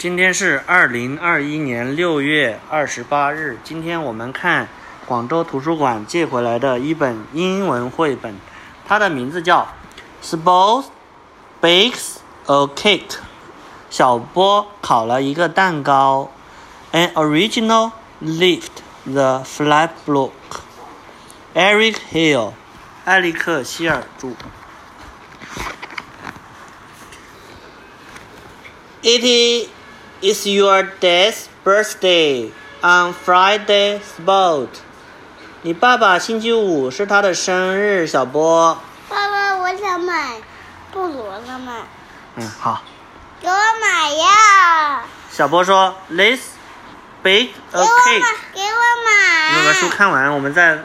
[0.00, 3.58] 今天是二零二一年六月二十八日。
[3.62, 4.66] 今天我们看
[5.04, 8.34] 广州图书馆借回来的一本英文绘本，
[8.88, 9.68] 它的名字叫
[10.26, 10.86] 《Spose
[11.60, 12.16] Bakes
[12.46, 13.08] a Cake》。
[13.90, 16.32] 小波烤了一个蛋糕。
[16.92, 17.92] An original
[18.22, 20.30] lift the flat block.
[21.52, 22.52] Eric Hill，
[23.04, 24.30] 艾利克希尔著。
[29.02, 29.68] It is
[30.22, 32.50] is your dad's birthday
[32.82, 34.68] on Friday, Spot。
[35.62, 38.78] 你爸爸星期五是他的生日，小波。
[39.08, 40.36] 爸爸，我想买
[40.92, 41.82] 布罗的买，
[42.36, 42.82] 嗯，好。
[43.40, 45.04] 给我买呀！
[45.30, 46.40] 小波说，Let's
[47.22, 49.58] bake 给 a 我 cake 买。，给我买。
[49.58, 50.80] 你把书看完，我们再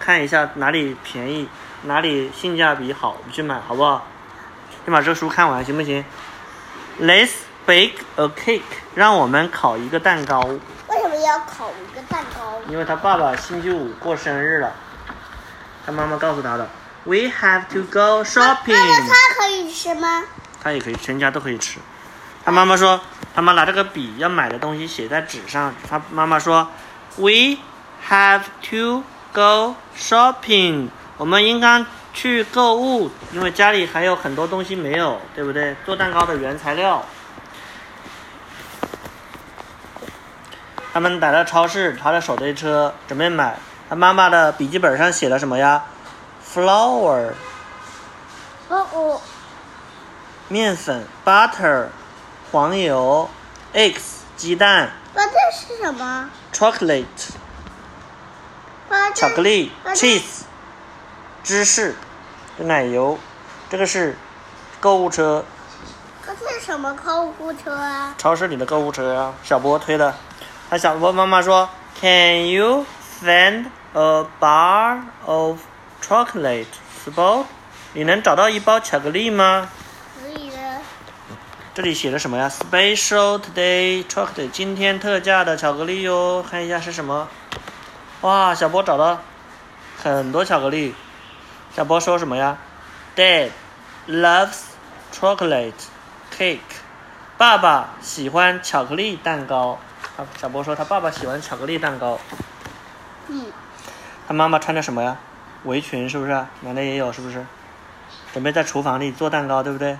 [0.00, 1.48] 看一下哪里便宜，
[1.82, 4.06] 哪里性价比好，我们去买，好不好？
[4.84, 6.02] 先把这个书看完，行不行
[6.98, 7.32] ？Let's
[7.68, 8.62] bake a cake，
[8.94, 12.58] 让我们烤一个蛋糕，为什么要烤一个蛋糕？
[12.66, 14.72] 因为他爸爸星期五过生日了，
[15.84, 16.66] 他妈妈告诉他的。
[17.04, 20.24] We have to go，shopping，他可以吃吗？
[20.62, 21.78] 他也可以，全家都可以吃。
[22.42, 22.98] 他妈妈说，
[23.34, 25.74] 他妈拿这个笔要买的东西写在纸上。
[25.86, 26.66] 他妈妈说
[27.16, 27.58] ，We
[28.08, 30.88] have to go shopping，
[31.18, 35.76] 我们应该去购物，因为家里还有很多东西没有，对不对？
[35.84, 37.04] 做蛋糕的原材料。
[40.98, 43.56] 他们来到超市，他的手推车准备买。
[43.88, 45.84] 他妈妈的笔记本上写了什么呀
[46.52, 47.34] ？Flour，
[48.68, 49.20] 哦哦，
[50.48, 51.86] 面粉，butter，
[52.50, 53.30] 黄油
[53.72, 54.00] ，eggs，
[54.36, 57.06] 鸡蛋爸，这是什么？，chocolate，
[59.14, 60.42] 巧克力，cheese，
[61.44, 61.94] 芝士，
[62.56, 63.16] 奶油。
[63.70, 64.16] 这个是
[64.80, 65.44] 购物车，
[66.26, 68.16] 这是什么购物车啊？
[68.18, 70.12] 超市里的购物车啊，小波推的。
[70.70, 72.84] 他小波妈妈说，Can you
[73.22, 75.60] find a bar of
[76.02, 76.66] chocolate,
[77.06, 77.46] Spot？
[77.94, 79.70] 你能找到一包巧克力吗？
[80.20, 80.56] 可以的。
[81.72, 87.28] 这里写的什么呀？Special today chocolate，今天特价的巧克力哟，看一下是什么？
[88.20, 89.22] 哇，小波找到
[90.02, 90.94] 很多巧克力。
[91.74, 92.58] 小波说什么呀
[93.16, 93.52] ？Dad
[94.06, 94.58] loves
[95.18, 95.72] chocolate
[96.36, 96.58] cake。
[97.38, 99.78] 爸爸喜欢巧克力蛋糕。
[100.18, 102.18] 啊，小波说他爸爸喜欢巧克力蛋糕。
[103.28, 103.46] 嗯，
[104.26, 105.16] 他妈妈穿的什么呀？
[105.62, 106.32] 围裙是不是？
[106.62, 107.46] 奶奶也有是不是？
[108.32, 109.96] 准备在厨房里做蛋糕，对不对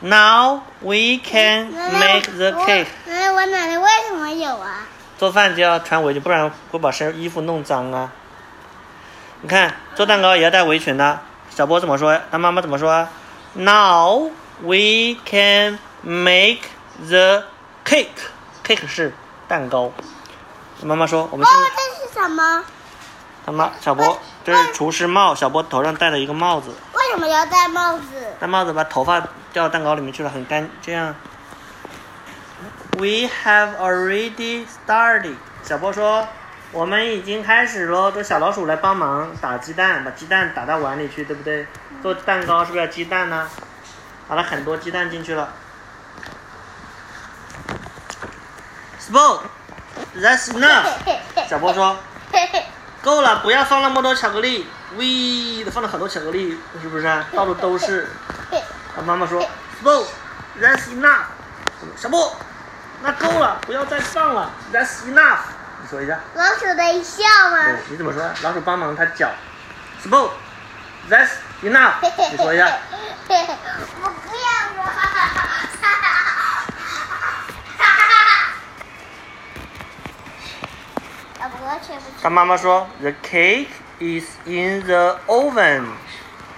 [0.00, 2.86] ？Now we can make the cake。
[3.06, 4.88] 奶奶，我奶奶为什么有啊？
[5.16, 8.10] 做饭就要穿围裙，不然会把身衣服弄脏啊。
[9.42, 11.20] 你看，做蛋糕也要带围裙的。
[11.48, 12.20] 小波怎么说？
[12.32, 13.08] 他妈妈怎么说啊
[13.54, 14.30] ？Now
[14.62, 16.62] we can make
[17.06, 17.44] the
[17.84, 18.08] cake。
[18.76, 19.12] Cake 是
[19.48, 19.92] 蛋糕。
[20.82, 22.64] 妈妈说，我们爸现在爸，这是什么？
[23.44, 26.70] 他妈小波这是厨师帽，小波头上戴了一个帽子。
[26.94, 28.04] 为什么要戴帽子？
[28.40, 29.20] 戴帽子把头发
[29.52, 30.68] 掉到蛋糕里面去了，很干。
[30.80, 31.14] 这样
[32.98, 35.34] ，We have already started。
[35.62, 36.26] 小波说，
[36.72, 38.10] 我们已经开始喽。
[38.10, 41.66] 这小老鼠来帮忙打鸡蛋，把鸡蛋打到碗里去，对不对？
[42.02, 43.48] 做蛋糕是不是要鸡蛋呢？
[44.28, 45.52] 打了很多鸡蛋进去了。
[49.12, 50.88] Spot，that's enough。
[51.46, 51.98] 小波说，
[53.02, 54.66] 够了，不要放那么多巧克力。
[54.96, 57.26] 喂，放了很多巧克力，是不是啊？
[57.34, 58.08] 到处都是。
[58.96, 59.46] 他妈妈说
[59.82, 60.04] ，No,
[60.58, 61.24] that's enough。
[61.94, 62.34] 小波，
[63.02, 65.40] 那够了，不要再放了，That's enough。
[65.82, 66.18] 你说一下。
[66.34, 68.22] 老鼠的笑吗对？，你怎么说？
[68.42, 69.30] 老鼠帮忙它搅。
[70.02, 70.30] Spot,
[71.10, 71.96] that's enough。
[72.30, 72.66] 你说一下。
[73.28, 74.42] 我不要
[74.74, 74.92] 说。
[81.40, 81.81] 要不我吃不吃？
[82.22, 85.86] 他妈妈说，The cake is in the oven.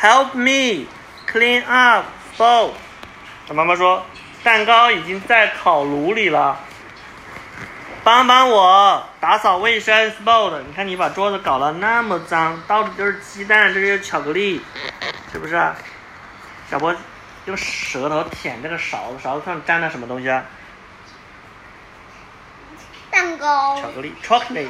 [0.00, 0.86] Help me
[1.30, 2.04] clean up,
[2.36, 2.72] Spot。
[3.48, 4.04] 他妈妈说，
[4.44, 6.60] 蛋糕已经在烤炉里了。
[8.04, 10.60] 帮帮我打扫卫生，Spot。
[10.60, 14.60] 你看你把桌子搞得那么脏，到处都是鸡蛋，这是巧克力，
[15.32, 15.74] 是不是啊？
[16.70, 16.94] 小波
[17.46, 20.44] 用舌头舔这个勺子，勺子上沾了什么东西啊？
[23.10, 23.80] 蛋糕。
[23.80, 24.68] 巧克力 chocolate。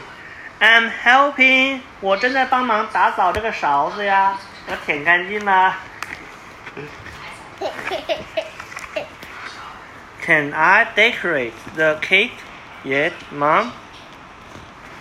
[0.59, 4.39] I'm helping，我正在帮忙打扫这个勺子呀，
[4.69, 5.79] 要舔干净啦。
[10.25, 12.31] Can I decorate the cake
[12.85, 13.71] yet, Mom？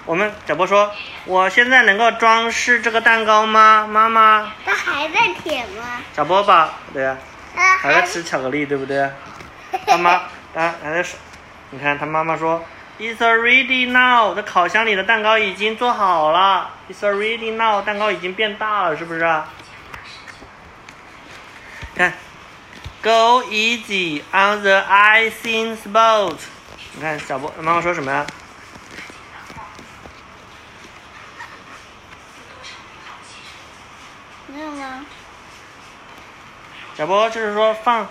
[0.05, 0.91] 我们小波说，
[1.25, 4.51] 我现在能够装饰这个蛋糕吗，妈妈？
[4.65, 6.01] 他还在舔吗？
[6.15, 7.17] 小波吧，对呀、
[7.55, 9.09] 啊还在吃巧克力，对不对？
[9.87, 10.21] 他 妈
[10.53, 11.17] 他，还在手。
[11.71, 12.63] 你看他妈妈说
[12.99, 14.33] ，It's ready now。
[14.35, 16.71] 这烤箱里的蛋糕已经做好了。
[16.89, 17.81] It's ready now。
[17.81, 19.49] 蛋糕已经变大了，是不是啊？
[21.95, 22.13] 看
[23.01, 26.37] ，Go easy on the icing spot。
[26.93, 28.25] 你看小波妈妈说什么呀？
[34.47, 35.05] 没有吗？
[36.97, 38.07] 小波就是说放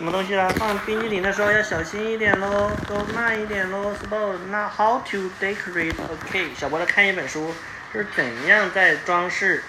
[0.00, 0.48] 什么东西啦？
[0.56, 3.94] 放冰激凌的时候要小心一点喽，都慢一点喽。
[3.94, 6.54] Spot 那 How to decorate a cake？
[6.56, 7.54] 小波在看一本书，
[7.92, 9.62] 就是怎样在装饰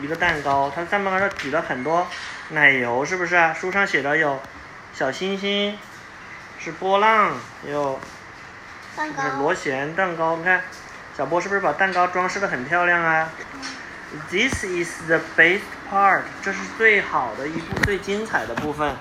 [0.00, 0.70] 一个蛋糕。
[0.72, 2.06] 它上面好像举了很多
[2.50, 3.52] 奶油，是不是啊？
[3.52, 4.40] 书上写的有
[4.94, 5.76] 小星星，
[6.60, 7.36] 是波浪，
[7.68, 7.98] 有
[8.96, 9.30] 蛋糕是。
[9.38, 10.36] 螺旋蛋糕。
[10.36, 10.62] 你看，
[11.16, 13.28] 小波是不是把蛋糕装饰的很漂亮啊
[14.30, 18.94] ？This is the best part，这是最好的一部最精彩的部分。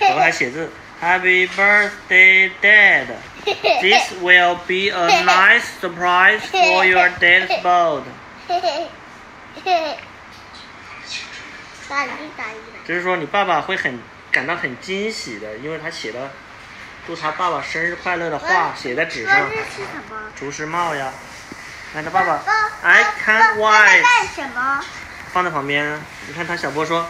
[0.00, 0.70] 我们还写字
[1.02, 3.06] ，Happy birthday, Dad.
[3.44, 8.02] This will be a nice surprise for your dad's boat.
[11.88, 14.00] 打一打一就是说你爸爸会很
[14.30, 16.30] 感到很惊喜的，因为他写了
[17.06, 19.50] 祝他爸爸生日快乐的话写在纸上？
[20.36, 21.12] 厨师帽呀。
[21.92, 22.42] 看他爸爸爸
[22.82, 24.04] ，I can't wait？
[25.32, 26.00] 放在旁边啊。
[26.26, 27.08] 你看他小波说，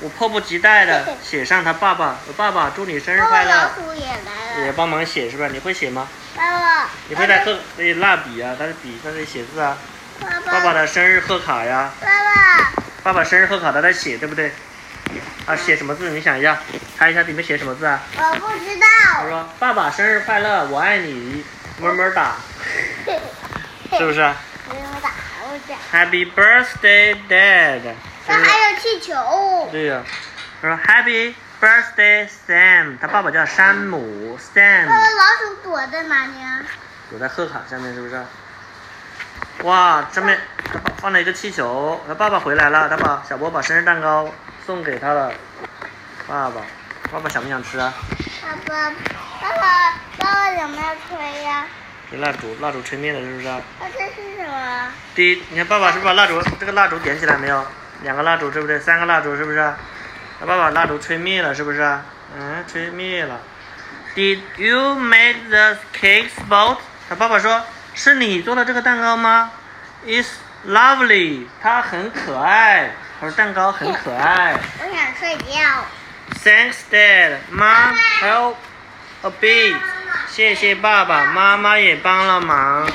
[0.00, 4.66] 我迫不及待的写上他爸爸，我爸爸祝你生日快爸爸老乐，也来了。
[4.66, 5.48] 也帮忙写是吧？
[5.50, 6.06] 你会写吗？
[6.36, 9.76] 爸爸，你会带贺那蜡笔啊，带着笔在这里写字啊。
[10.20, 12.72] 爸爸爸爸的生日贺卡呀，爸爸，
[13.02, 14.52] 爸爸生日贺卡他在写，对不对？
[15.46, 16.10] 啊，写什么字？
[16.10, 16.58] 你想一下，
[16.96, 18.00] 猜一下里面写什么字啊？
[18.16, 19.28] 我不知道他道。
[19.28, 21.44] 说：“爸爸生日快乐，我爱你，
[21.78, 22.36] 么么哒，
[23.98, 25.10] 是不是么么哒，
[25.42, 25.76] 我讲。
[25.90, 27.94] ？Happy birthday, Dad。”
[28.28, 29.68] 那还有气球。
[29.72, 30.02] 对呀、
[30.60, 32.98] 他说 Happy birthday, Sam。
[33.00, 36.60] 他爸爸叫山姆，Sam 爸，老鼠躲在哪里啊？
[37.10, 38.22] 躲在贺卡下面，是不是？
[39.62, 44.32] 哇，上面他放了一个气球，他爸爸回来了，他把小波把生日蛋糕
[44.64, 45.32] 送给他了。
[46.26, 46.60] 爸爸，
[47.10, 47.92] 爸爸想不想吃啊？
[48.42, 48.90] 爸爸，
[49.40, 51.66] 爸爸，爸爸有没有吹呀？
[52.10, 53.60] 这蜡烛，蜡烛吹灭了，是不是啊？
[53.80, 54.92] 那这是什么？
[55.14, 57.66] 第一，你看爸爸是不是把蜡烛这个蜡烛点起来没有？
[58.02, 58.78] 两个蜡烛对不对？
[58.78, 59.74] 三个蜡烛是不是？
[60.40, 61.98] 他爸爸蜡烛吹灭了是不是？
[62.36, 63.40] 嗯，吹灭了。
[64.14, 66.78] Did you make the cake spot？
[67.08, 67.64] 他爸爸说
[67.94, 69.50] ：“是你做的这个蛋糕吗
[70.06, 70.28] ？It's
[70.66, 72.90] lovely，它很可爱。”
[73.20, 74.58] 他说蛋糕很可爱。
[74.80, 75.86] 我想睡觉。
[76.44, 77.38] Thanks, Dad.
[77.50, 78.54] Mom help
[79.22, 79.76] a bit.
[80.28, 82.88] 谢谢爸爸，妈妈也帮了忙。